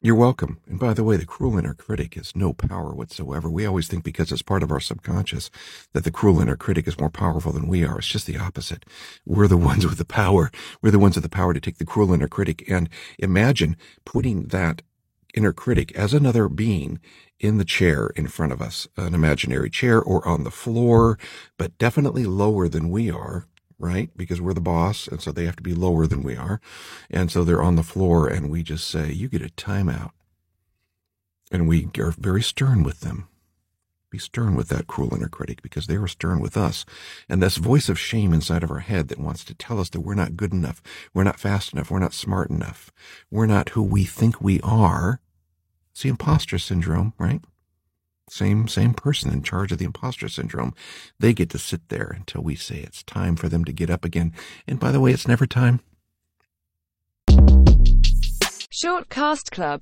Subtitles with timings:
[0.00, 0.60] You're welcome.
[0.68, 3.50] And by the way, the cruel inner critic has no power whatsoever.
[3.50, 5.50] We always think because it's part of our subconscious
[5.92, 7.98] that the cruel inner critic is more powerful than we are.
[7.98, 8.84] It's just the opposite.
[9.26, 10.52] We're the ones with the power.
[10.80, 12.88] We're the ones with the power to take the cruel inner critic and
[13.18, 14.82] imagine putting that
[15.34, 17.00] inner critic as another being
[17.40, 21.18] in the chair in front of us, an imaginary chair or on the floor,
[21.56, 24.10] but definitely lower than we are right?
[24.16, 26.60] Because we're the boss, and so they have to be lower than we are.
[27.10, 30.10] And so they're on the floor, and we just say, You get a timeout.
[31.50, 33.28] And we are very stern with them.
[34.10, 36.86] Be stern with that cruel inner critic because they were stern with us.
[37.28, 40.00] And this voice of shame inside of our head that wants to tell us that
[40.00, 42.90] we're not good enough, we're not fast enough, we're not smart enough,
[43.30, 45.20] we're not who we think we are.
[45.92, 47.42] It's the imposter syndrome, right?
[48.30, 50.74] Same, same person in charge of the imposter syndrome.
[51.18, 54.04] They get to sit there until we say it's time for them to get up
[54.04, 54.32] again.
[54.66, 55.80] And by the way, it's never time.
[58.70, 59.76] Shortcast Club